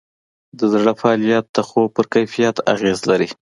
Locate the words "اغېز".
2.73-2.99